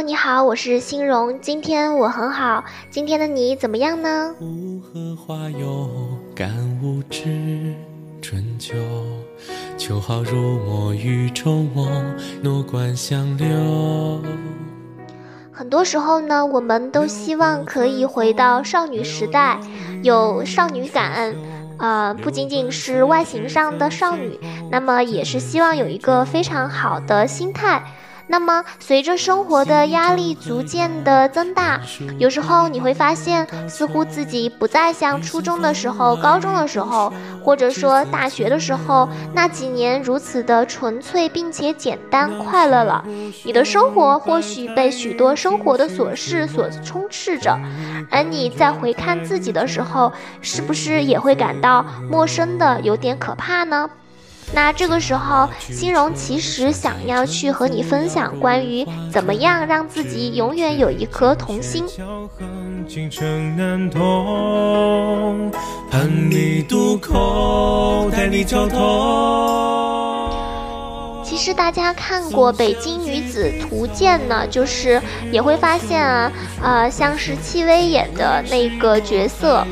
[0.00, 4.34] Hello，你好，我是欣荣，今天我很好，今天的你怎么样呢？
[8.22, 8.74] 春秋，
[9.76, 14.22] 秋好入墨，雨中梦，诺冠相留。
[15.52, 19.60] 很多时候呢，我们都希望可以回到少女时代，
[20.02, 21.34] 有少女感，
[21.78, 27.82] 呃，不仅仅是外形上的少女，那么也是希望有一个非常好的心态。
[28.30, 31.80] 那么，随着生活的压力逐渐的增大，
[32.16, 37.12] 有时候你会发现，似乎自己不再像初中的时候、高中的时候，
[37.42, 43.04] 或者说大学的时候那几年如此的纯粹并且简单快乐了。
[43.44, 47.58] 你的生活或许被许多生活的琐事所充斥着，
[48.12, 53.90] 而你在回看自己的时候，是不是也会感到陌生的有点可怕呢？
[54.52, 61.84] 那这个时候，欣荣其实想要去和你分享关于怎么样让自己永远有一颗童心。
[71.22, 79.64] 其实大家看过《北京女子图鉴》呢，就是也会发现啊，呃，像是戚薇演的那个角色。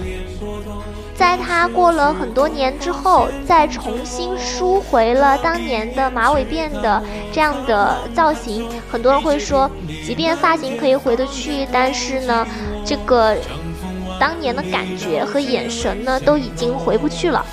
[1.19, 7.03] 在他过了很多年之后，再重新梳回了当年的马尾辫的
[7.33, 9.69] 这样的造型，很多人会说，
[10.07, 12.47] 即便发型可以回得去，但是呢，
[12.85, 13.37] 这个。
[14.19, 17.45] 当年的感觉和眼神呢，都已经回不去了。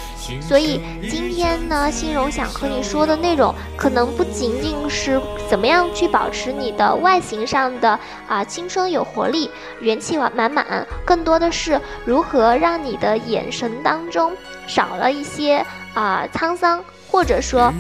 [0.41, 9.49] 所以今天呢，欣荣想和你说的内容，可能不仅仅是怎么样去保持你的外形上的啊青春有活力、
[9.81, 14.33] 元气满满，更多的是如何让你的眼神当中
[14.66, 16.83] 少了一些啊沧桑。
[17.08, 17.71] 或者说，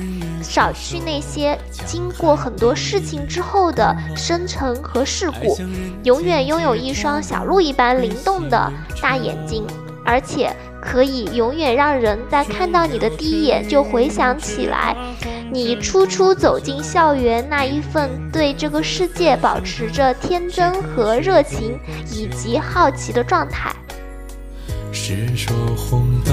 [0.41, 5.57] 少去那些经过很多事情之后的深沉和世故，
[6.03, 9.65] 永远拥有一双小鹿一般灵动的大眼睛，
[10.05, 14.95] 而且可以永远让人在看到你的第一眼就回想起来，
[15.51, 21.79] 你初初走进校园那一份对这个世界保持着天真和热情
[22.11, 23.75] 以及好奇的状态。
[24.91, 26.31] 是说红豆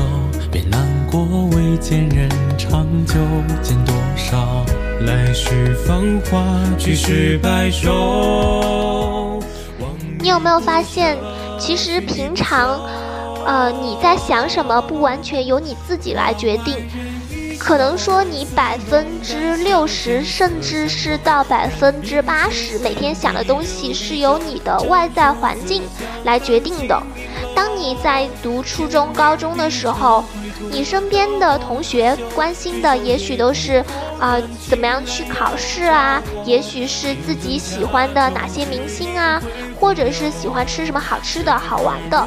[0.52, 1.24] 别难过，
[1.56, 3.14] 未见人长久，
[3.62, 4.66] 见多少
[5.06, 6.44] 来续芳华，
[6.78, 9.40] 去世白首。
[10.20, 11.16] 你有没有发现，
[11.58, 12.78] 其实平常，
[13.46, 16.76] 呃，你在想什么，不完全由你自己来决定。
[17.58, 25.82] 可能说你百分之六十，甚至是到百分之八十，每天想的东西是由你的外在环境
[26.24, 27.02] 来决定的。
[27.54, 30.24] 当你在读初中、高中的时候，
[30.70, 33.84] 你身边的同学关心的也许都是，
[34.18, 34.36] 啊，
[34.68, 36.22] 怎么样去考试啊？
[36.44, 39.40] 也许是自己喜欢的哪些明星啊，
[39.78, 42.26] 或者是喜欢吃什么好吃的好玩的。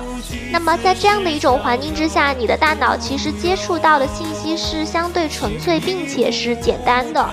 [0.51, 7.29] 那么在这样的一种环境之下，你的大脑其实接触到的信息是相对纯粹并且是简单的。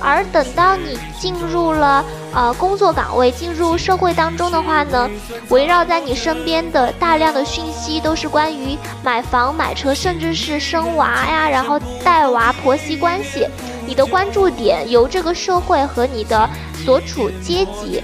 [0.00, 5.08] 而等到你进入了呃工作岗位，进入社会当中的话呢，
[5.48, 13.46] 围绕在你身边的大量的讯息都是关于买房、买车，甚至是生娃呀，然后带娃、婆媳关系。
[13.86, 16.48] 你的关注点由这个社会和你的
[16.84, 18.02] 所处阶级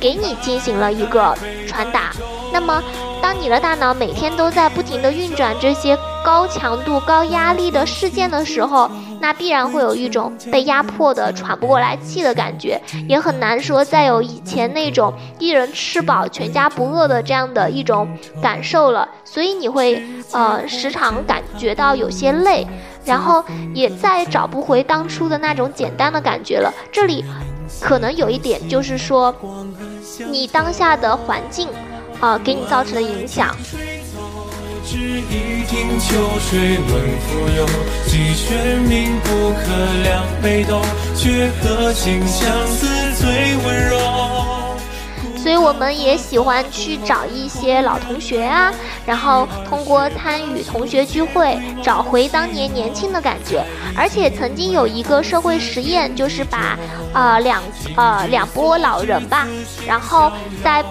[0.00, 2.10] 给你进行了一个传达。
[2.50, 2.82] 那么，
[3.22, 8.90] 当你的大脑每天都在不停的运转这些高强度、高压力的事件的时候，
[9.20, 18.08] 那必然会有一种被压迫的喘不过来气的感觉，也很难说再有以前那种一人吃饱全家不饿的这样的一种
[18.42, 19.08] 感受了。
[19.24, 20.02] 所以你会
[20.32, 22.66] 呃时常感觉到有些累，
[23.04, 26.72] 然后也再找不回当初的那种简单的感觉了。
[26.92, 27.24] 这里
[27.80, 29.34] 可能有一点就是说，
[30.30, 31.68] 你当下的环境。
[32.20, 33.54] 啊，给你造成的影响。
[45.36, 48.72] 所以我们也喜欢去找一些老同学啊，
[49.04, 53.62] 然后通过参与同学聚会，找回当年年轻的感觉。
[53.94, 56.78] 而且曾经有一个社会实验，就是把
[57.12, 57.62] 呃两
[57.94, 59.46] 呃两波老人吧，
[59.86, 60.32] 然后
[60.64, 60.82] 在。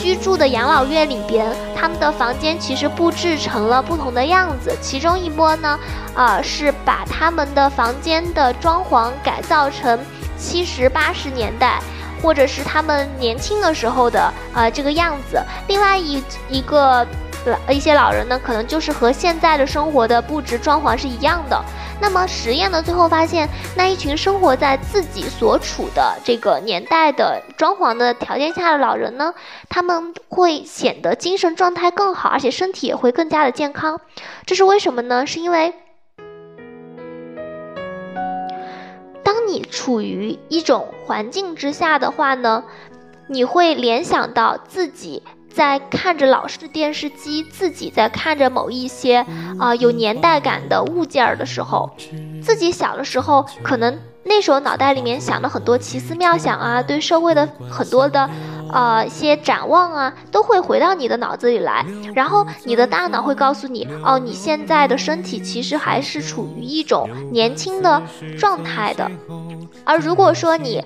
[0.00, 4.76] 居住的养老院里边，他们的房间其实布置成了不同的样子。
[4.80, 5.78] 其中一波呢，
[6.14, 9.98] 啊，是把他们的房间的装潢改造成
[10.38, 11.80] 七十八十年代，
[12.22, 15.42] 或者是他们年轻的时候的呃这个样子。
[15.66, 17.06] 另外一一个
[17.46, 21.64] 老一些老人呢，可能就是和现在的生活的布置装潢是一样的。
[22.00, 29.34] 那么实验呢，最后发现那一群生活在自己所处的这个年代的装潢的条件下的老人呢，
[29.68, 34.00] 他们会显得精神状态更好，而且身体也会更加的健康。
[34.44, 35.26] 这是为什么呢？
[35.26, 35.72] 是因为
[39.24, 42.62] 当你处于一种环境之下的话呢，
[43.28, 45.22] 你会联想到自己。
[45.52, 49.24] 在看着老式电视机，自己在看着某一些
[49.58, 51.90] 啊有年代感的物件儿的时候，
[52.42, 58.28] 自己小的时候，可能那时候脑袋里面想的很多奇思妙想啊，对社会的很多的
[58.72, 61.84] 呃一些展望啊，都会回到你的脑子里来，
[62.14, 68.00] 然后你的大脑会告诉你，哦，你现在的身体其实还是处于一种年轻的
[68.38, 69.10] 状态的，
[69.84, 70.84] 而如果说你。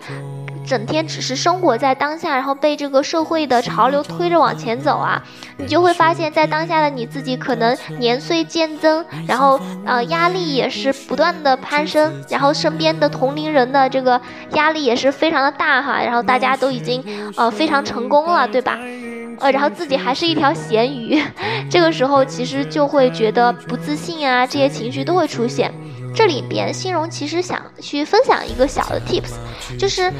[0.64, 5.22] 整天只是生活在当下，然后被这个社会的潮流推着往前走啊，
[5.58, 14.20] 你就会发现，在当下的你自己可能年岁渐增，然后呃压力也是不断的攀升，然后身边的同龄人的这个
[14.52, 17.02] 压力也是非常的大哈，然后大家都已经
[17.36, 18.78] 呃非常成功了，对吧？
[19.40, 21.20] 呃，然后自己还是一条咸鱼，
[21.68, 25.72] 这个时候其实就会觉得不自信啊，这些情绪都会出现。
[26.14, 29.32] 这里边，欣荣其实想去分享一个小的 tips，
[29.78, 30.12] 就是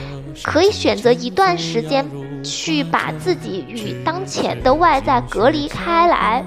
[0.42, 2.06] 可以选择一段时间
[2.42, 6.44] 去把自己与当前的外在隔离开来。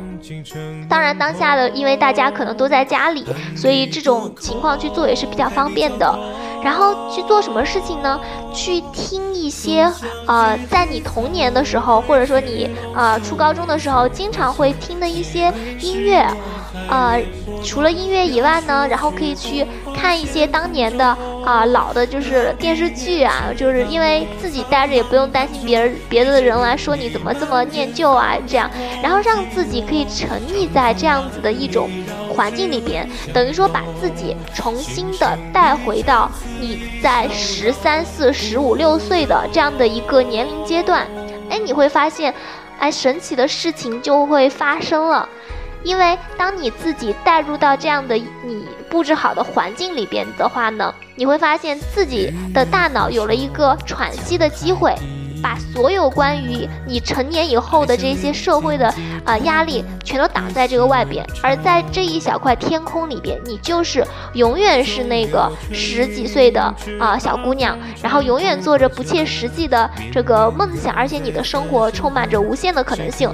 [0.89, 3.23] 当然，当下的因为大家可能都在家里，
[3.55, 6.17] 所以这种情况去做也是比较方便的。
[6.63, 8.19] 然后去做什么事情呢？
[8.51, 9.87] 去听一些
[10.25, 16.25] 呃，在你童年的时候，或者说你呃初高中的时候，经常会听的一些音乐。
[16.87, 17.21] 呃，
[17.63, 19.65] 除了音乐以外呢，然后可以去
[19.95, 21.05] 看一些当年的
[21.43, 28.69] 啊老的，就是电视剧啊，就是因为自己待着也不用担心别人别的人来说你怎么这么念旧啊，这样，
[29.01, 31.89] 然后让自己可以沉溺在这样子的一种
[32.35, 36.29] 环境里边，等于说把自己重新的带回到
[36.59, 41.07] 你在十三四、十五六岁的这样的一个年龄阶段，
[41.49, 42.33] 哎，你会发现，
[42.77, 45.27] 哎，神奇的事情就会发生了。
[45.85, 54.93] 因为当你自己带入到这样的你布置好的环境里边的话呢，你会发现自己的大脑有了一个喘息的机会。
[55.43, 58.91] 把所有关于你成年以后的这些社会的
[59.25, 73.29] 啊压力全都挡在这个外边，而在这一小块天空里边，你就是永远是那个十几岁的啊小姑娘，然后永远做着不切实际的这个梦想，而且你的生活充满着无限的可能性。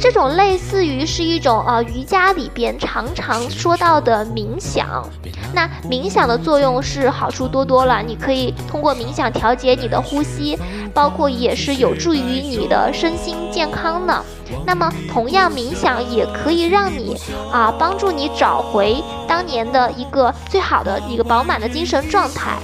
[0.00, 5.04] 这种类似于是一种啊瑜伽里边常常说到的冥想。
[5.52, 10.56] 那冥想的作用是好处多多了，你可以通过冥想调节你的呼吸，
[10.94, 11.24] 包括。
[11.34, 14.22] 也是有助于你的身心健康的。
[14.66, 17.16] 那么，同样冥想也可以让你
[17.52, 22.56] 啊，帮助你找回当年的一个最好的一个饱满的精神状态。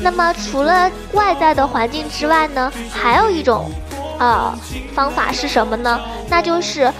[0.00, 3.70] 那么，除了外在的环境之外呢，还有一种。
[4.18, 4.50] 呃，
[4.94, 6.00] 方法是什么呢？
[6.30, 6.90] 那就是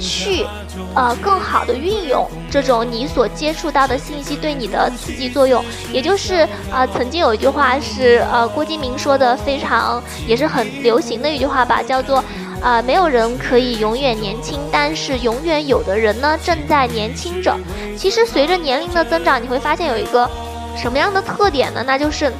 [0.00, 0.46] 去
[0.94, 5.64] 呃更好的运用这种你所接触到的信息对你的刺激作用。
[5.92, 12.22] 也就是呃，曾经有一句话是呃郭敬明说的非常也是很流行的一句话吧，叫做
[12.60, 17.56] 呃没有人可以永远年轻，但是永远有的人呢正在年轻着。
[17.96, 20.28] 其实随着年龄的增长，你会发现有一个
[20.76, 21.82] 什么样的特点呢？
[21.86, 22.32] 那就是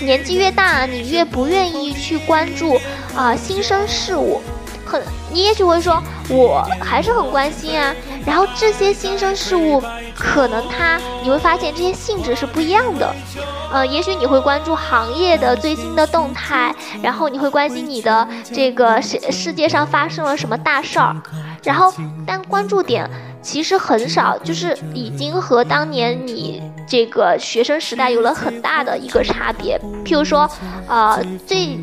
[0.00, 2.78] 年纪越大，你越不愿意去关注。
[3.14, 4.40] 啊，新生事物，
[4.84, 5.00] 很，
[5.34, 7.92] 你也许会说，我还是很关心啊。
[8.24, 9.82] 然后这些新生事物，
[10.14, 13.12] 可能它你会发现这些性质是不一样的。
[13.72, 16.72] 呃，也许你会关注行业的最新的动态，
[17.02, 21.16] 然后你会关心你的这个世世界上发生了什么大事儿，
[21.64, 21.92] 然后
[22.24, 23.10] 但关注点
[23.42, 26.62] 其实很少，就是已经和当年你。
[26.86, 30.46] 这个学生时代有了很大的一个差别，譬如说，
[30.86, 31.78] 呃，最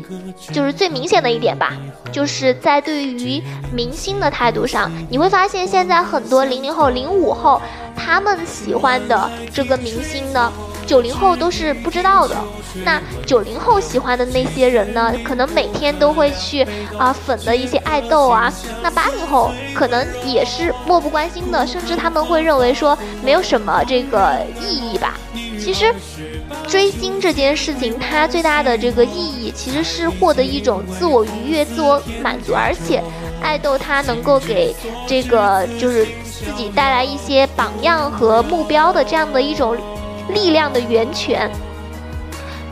[0.52, 1.72] 就是最明显的一点吧，
[2.12, 3.41] 就是在对于
[3.72, 7.60] 明星的态度上，你会发现现在很多零零后、零五后，
[7.94, 10.52] 他们喜欢的这个明星呢。
[10.84, 12.36] 九零后都是不知道的，
[12.84, 16.66] 那九零后喜欢的那些人呢，可能每天都会去
[16.98, 18.52] 啊粉的一些爱豆啊。
[18.82, 25.16] 那八零后可能也是漠不关心的，甚至他们会认为说没有什么这个意义吧。
[25.58, 25.94] 其实，
[26.66, 33.00] 追星这件事情，它最大的这个意义其实是获得一种自我愉悦、自我满足，而且
[33.42, 34.74] 爱豆他能够给
[35.06, 36.06] 这个就是。
[36.44, 39.76] 自己带来一些榜样和目标的这样的一种
[40.30, 41.48] 力量的源泉。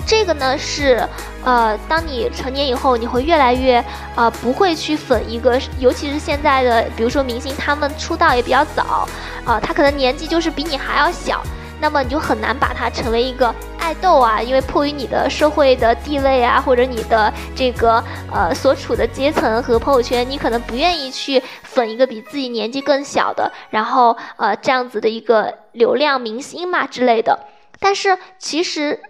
[0.04, 1.08] 这个呢是，
[1.44, 3.84] 呃，当你成年以后，你会越来越，
[4.16, 9.06] 呃，不会去粉一个，尤其是现在的，比如说明星，他们出道也比较早，
[9.44, 11.40] 啊，他可能年纪就是比你还要小。
[11.80, 27.38] 那么你就很难把它成为一个爱豆啊，因为迫于你的社会的地位啊，或者你的这个呃所处的阶层和朋友圈，你可能不愿意去粉一个比自己年纪更小的，然后呃这样子的一个流量明星嘛之类的。
[27.78, 29.00] 但是其实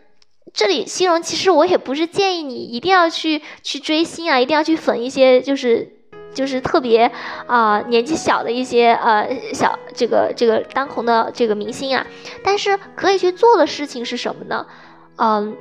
[0.55, 5.97] 这里西荣，其实我也不是建议你一定要去去追星啊，一定要去粉一些就是。
[6.34, 7.10] 就是特别
[7.46, 12.06] 啊年纪小的一些呃小这个这个当红的这个明星啊，
[12.44, 14.66] 但是可以去做的事情是什么呢？
[15.16, 15.56] 嗯，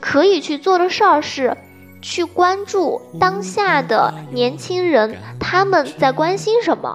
[0.00, 1.56] 可以去做的事儿是
[2.00, 6.94] 去关注当下的年轻人他们在关心什么，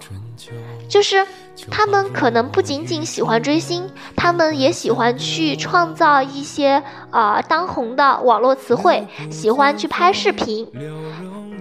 [0.89, 1.25] 就是
[1.69, 6.81] 他们可能不仅仅喜欢追星，他们也喜欢去创造一些
[7.11, 10.67] 啊当红的网络词汇，喜欢去拍视频。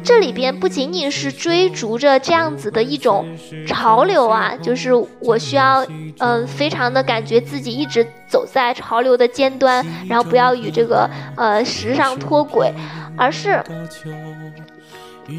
[0.05, 3.27] 这里边不仅仅是追逐着这样子的一种
[3.67, 5.85] 潮流啊，就是我需要，
[6.19, 12.73] 嗯，非常的感觉自己一直走在潮流的尖端，然后不要与这个呃时尚脱轨，
[13.17, 13.61] 而是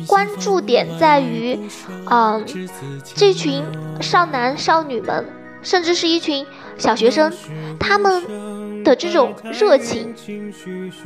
[0.05, 1.57] 关注点在于，
[2.09, 2.45] 嗯，
[3.15, 3.63] 这群
[4.01, 5.25] 少男少女们，
[5.61, 6.45] 甚至是一群
[6.77, 7.31] 小学生，
[7.79, 8.66] 他们。
[8.87, 10.15] 的这种热情，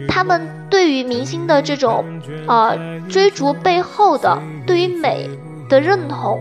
[0.07, 2.05] 他们对于明星的这种
[2.47, 2.77] 呃
[3.09, 5.27] 追逐背后的对于美
[5.67, 6.39] 的认同。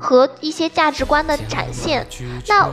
[0.00, 2.06] 和一些价值观的展现，
[2.48, 2.66] 那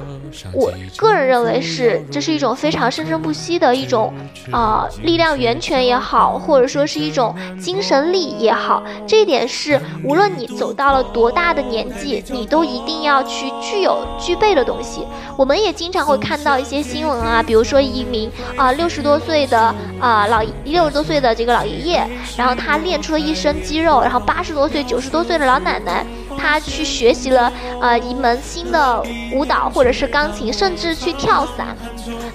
[0.53, 4.13] 我个人认为是这是一种非常生生不息的一种
[4.49, 15.05] 啊力量源泉也好，或者说是一种精神力也好，这一点是无论你走到了多大的年纪，你都一定要去具有具备的东西。
[15.35, 22.07] 我们也经常会看到一些新闻啊，比如说一名啊六十多岁的啊老六十多岁的这个老爷爷，
[22.37, 26.05] 然后他练出了一身肌肉，然后八十多岁九十多岁的老奶奶。
[26.37, 27.51] 他去学习了
[27.81, 29.03] 呃一门新的
[29.33, 31.75] 舞蹈，或者是钢琴，甚至去跳伞。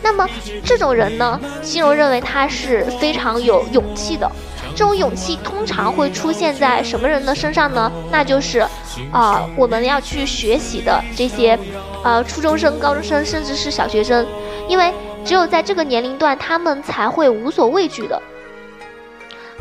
[0.03, 0.29] 那么
[0.65, 4.31] 这种人呢，心荣认为他是非常有勇气的。
[4.75, 7.93] 这种勇气通常会出现在什么人的身上呢？
[8.11, 8.67] 那就是
[9.13, 11.59] 啊我们要去学习的这些
[12.03, 14.27] 呃初中生、高中生，甚至是小学生，
[14.67, 14.93] 因为
[15.25, 18.21] 只有在这个年龄段，他们才会无所畏惧的。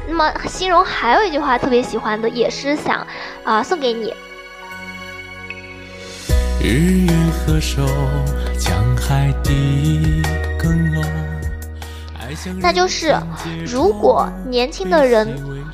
[0.08, 3.06] 那么心荣还有一句话特别喜欢的，也是想
[3.44, 4.14] 啊送给你。
[6.64, 7.84] 日月合手，
[8.56, 10.22] 江海底
[10.60, 11.04] 更浓。
[12.60, 13.16] 那就是，
[13.66, 15.28] 如果年轻的人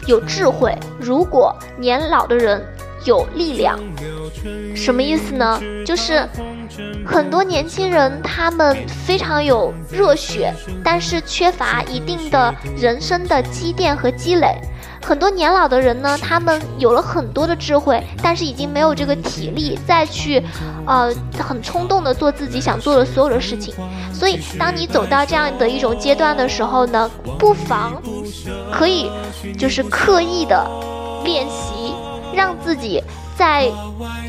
[0.06, 2.66] 有智慧，如果年老的人
[3.04, 3.78] 有力量，
[4.74, 5.62] 什么意思呢？
[5.86, 6.26] 就是
[7.06, 10.54] 很多年轻人他们非常有热血，
[10.86, 14.56] 但是缺乏一定的人生的积淀和积累。
[15.08, 20.44] 很多年老的人呢，他们有了很多的智慧，但是已经没有这个体力再去，
[20.86, 21.10] 呃，
[21.40, 23.74] 很冲动的做自己想做的所有的事情。
[24.14, 27.10] 所以，当你走到这样的一种阶段的时候呢，
[27.40, 27.94] 不妨
[28.70, 29.10] 可以
[29.58, 30.70] 就是刻意的
[31.24, 31.94] 练习，
[32.36, 33.02] 让自己。
[33.38, 33.72] 在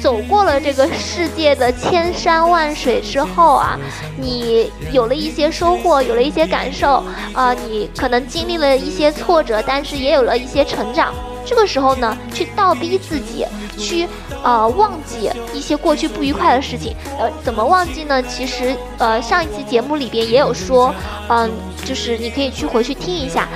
[0.02, 3.78] 走过了这个世界的千山万水之后啊，
[4.18, 11.14] 你有了一些收获，有了一些感受啊，你可能经历了一些挫折，但是也有了一些成长。
[11.46, 13.46] 这个时候呢，去倒逼自己，
[13.78, 14.06] 去
[14.44, 16.94] 呃忘记一些过去不愉快的事情。
[17.18, 18.22] 呃，怎么忘记呢？
[18.22, 20.94] 其实呃上一期节目里边也有说，
[21.30, 21.50] 嗯，
[21.86, 23.48] 就是你可以去回去听一下，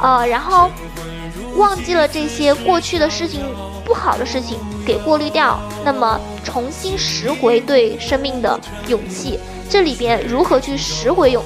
[0.00, 0.70] 呃，然后
[1.56, 3.40] 忘记了这些过去的事情。
[3.90, 4.56] 不好的事情
[4.86, 8.56] 给过滤掉，那么重新拾回对生命的
[8.86, 9.36] 勇气。
[9.68, 11.42] 这里边如何去拾回勇？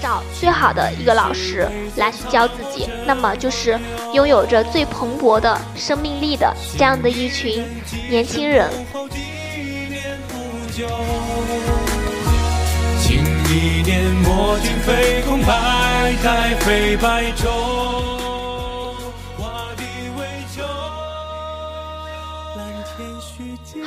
[0.00, 3.78] 找最好的一个老师来去教自己，那么就是
[4.14, 7.62] 拥有着最蓬勃的生命力的这样的一群
[8.08, 8.70] 年轻人。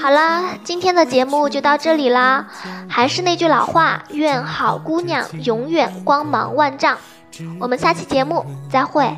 [0.02, 2.48] 好啦，今天的节目就到这里啦。
[2.88, 6.98] 还是那句老话，愿好姑娘永远光芒万丈。
[7.60, 9.16] 我们下期节目再会。